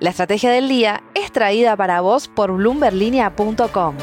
[0.00, 3.96] La estrategia del día es traída para vos por bloomberlinia.com.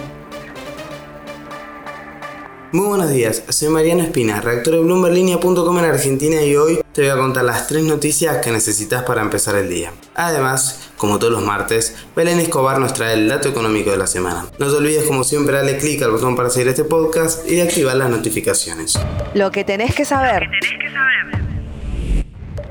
[2.74, 7.12] Muy buenos días, soy Mariano Espina, redactor de bloomberlinia.com en Argentina y hoy te voy
[7.12, 9.94] a contar las tres noticias que necesitas para empezar el día.
[10.16, 14.48] Además, como todos los martes, Belén Escobar nos trae el dato económico de la semana.
[14.60, 17.62] No te olvides como siempre darle clic al botón para seguir este podcast y de
[17.62, 19.00] activar las notificaciones.
[19.34, 20.50] Lo que tenés que saber.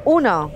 [0.04, 0.52] 1.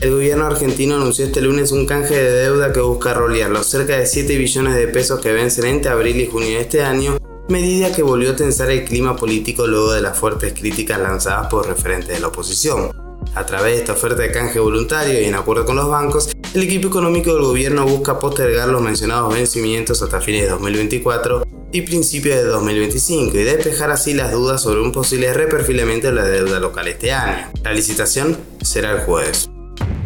[0.00, 3.96] El gobierno argentino anunció este lunes un canje de deuda que busca rolear los cerca
[3.98, 7.18] de 7 billones de pesos que vencen entre abril y junio de este año,
[7.48, 11.66] medida que volvió a tensar el clima político luego de las fuertes críticas lanzadas por
[11.66, 12.90] referentes de la oposición.
[13.34, 16.62] A través de esta oferta de canje voluntario y en acuerdo con los bancos, el
[16.62, 22.36] equipo económico del gobierno busca postergar los mencionados vencimientos hasta fines de 2024 y principios
[22.36, 26.88] de 2025 y despejar así las dudas sobre un posible reperfilamiento de la deuda local
[26.88, 27.50] este año.
[27.62, 29.48] La licitación será el jueves.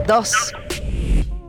[0.06, 0.32] 2.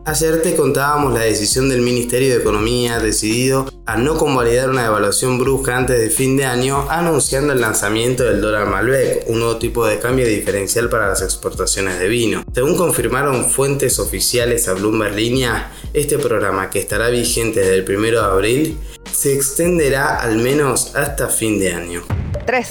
[0.08, 5.40] Ayer te contábamos la decisión del Ministerio de Economía decidido a no convalidar una evaluación
[5.40, 9.84] brusca antes de fin de año, anunciando el lanzamiento del dólar Malbec, un nuevo tipo
[9.84, 12.44] de cambio diferencial para las exportaciones de vino.
[12.54, 18.12] Según confirmaron fuentes oficiales a Bloomberg Línea, este programa, que estará vigente desde el 1
[18.12, 18.78] de abril,
[19.16, 22.04] se extenderá al menos hasta fin de año.
[22.46, 22.68] 3.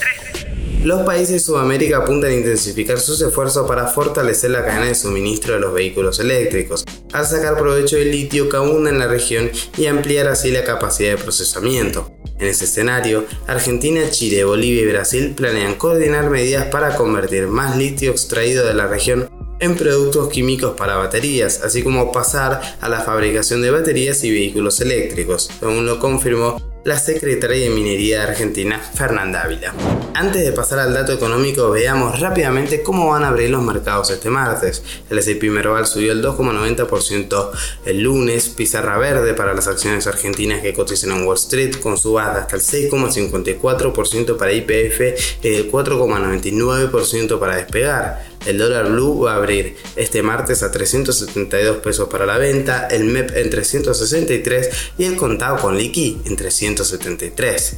[0.85, 5.55] Los países de Sudamérica apuntan a intensificar sus esfuerzos para fortalecer la cadena de suministro
[5.55, 9.87] de los vehículos eléctricos, al sacar provecho del litio que abunda en la región y
[9.87, 12.15] ampliar así la capacidad de procesamiento.
[12.39, 18.11] En ese escenario, Argentina, Chile, Bolivia y Brasil planean coordinar medidas para convertir más litio
[18.11, 19.31] extraído de la región
[19.65, 24.81] en productos químicos para baterías, así como pasar a la fabricación de baterías y vehículos
[24.81, 29.73] eléctricos, según lo confirmó la secretaria de Minería de Argentina, Fernanda Ávila.
[30.13, 34.29] Antes de pasar al dato económico, veamos rápidamente cómo van a abrir los mercados este
[34.29, 34.83] martes.
[35.09, 37.51] El S&P Merval subió el 2,90%
[37.87, 42.37] el lunes, pizarra verde para las acciones argentinas que cotizan en Wall Street, con subas
[42.37, 48.34] hasta el 6,54% para IPF y del 4,99% para despegar.
[48.47, 53.05] El dólar blue va a abrir este martes a 372 pesos para la venta, el
[53.05, 57.77] MEP en 363 y el contado con liqui en 373.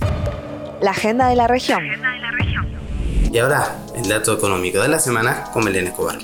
[0.81, 1.84] La agenda de la región.
[3.32, 6.19] Y ahora, el dato económico de la semana con Belén Escobar.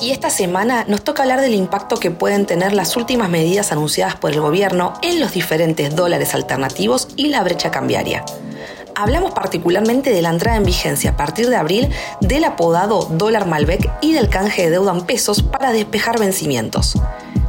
[0.00, 4.16] Y esta semana nos toca hablar del impacto que pueden tener las últimas medidas anunciadas
[4.16, 8.24] por el gobierno en los diferentes dólares alternativos y la brecha cambiaria
[8.94, 11.90] hablamos particularmente de la entrada en vigencia a partir de abril
[12.20, 16.94] del apodado dólar Malbec y del canje de deuda en pesos para despejar vencimientos.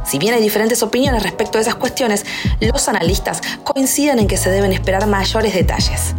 [0.04, 2.24] Si bien hay diferentes opiniones respecto a esas cuestiones,
[2.60, 6.14] los analistas coinciden en que se deben esperar mayores detalles.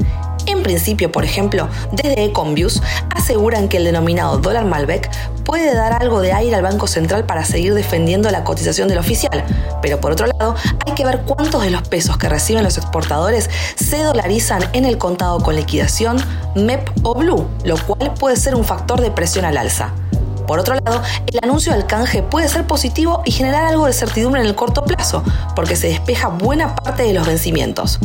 [0.57, 2.81] En principio, por ejemplo, desde Econviews
[3.16, 5.09] aseguran que el denominado dólar Malbec
[5.45, 9.45] puede dar algo de aire al Banco Central para seguir defendiendo la cotización del oficial,
[9.84, 13.51] pero por otro lado hay que ver cuántos de los pesos que reciben los exportadores
[13.75, 16.18] se dolarizan en el contado con liquidación,
[16.56, 19.94] MEP o Blue, lo cual puede ser un factor de presión al alza.
[20.47, 24.41] Por otro lado, el anuncio del canje puede ser positivo y generar algo de certidumbre
[24.41, 25.22] en el corto plazo,
[25.56, 28.00] porque se despeja buena parte de los vencimientos.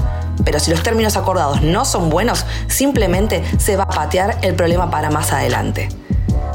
[0.45, 4.91] Pero si los términos acordados no son buenos, simplemente se va a patear el problema
[4.91, 5.89] para más adelante.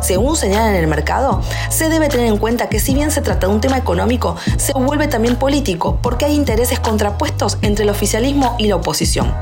[0.01, 3.47] Según señalan en el mercado, se debe tener en cuenta que si bien se trata
[3.47, 8.55] de un tema económico, se vuelve también político, porque hay intereses contrapuestos entre el oficialismo
[8.59, 9.33] y la oposición.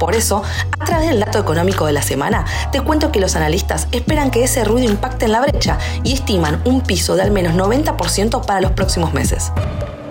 [0.00, 0.42] Por eso,
[0.80, 4.42] a través del dato económico de la semana, te cuento que los analistas esperan que
[4.42, 8.62] ese ruido impacte en la brecha y estiman un piso de al menos 90% para
[8.62, 9.52] los próximos meses.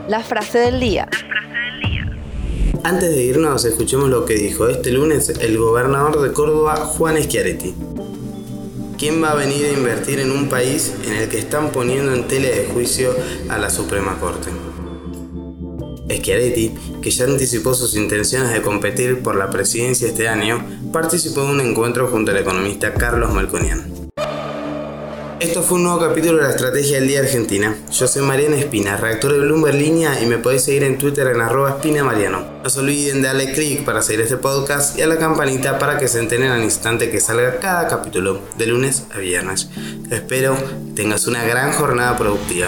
[0.07, 1.09] La frase del día.
[2.83, 7.73] Antes de irnos, escuchemos lo que dijo este lunes el gobernador de Córdoba, Juan Schiaretti.
[8.99, 12.27] ¿Quién va a venir a invertir en un país en el que están poniendo en
[12.27, 13.15] tela de juicio
[13.49, 14.49] a la Suprema Corte?
[16.09, 21.49] Schiaretti, que ya anticipó sus intenciones de competir por la presidencia este año, participó en
[21.49, 23.99] un encuentro junto al economista Carlos Melconian.
[25.39, 27.73] Esto fue un nuevo capítulo de la Estrategia del Día Argentina.
[27.93, 31.39] Yo soy Mariana Espina, redactor de Bloomberg Línea y me podéis seguir en Twitter en
[31.39, 32.59] arroba espinamariano.
[32.61, 35.97] No se olviden de darle clic para seguir este podcast y a la campanita para
[35.97, 39.69] que se enteren al instante que salga cada capítulo, de lunes a viernes.
[40.11, 40.57] Espero
[40.93, 42.67] tengas una gran jornada productiva.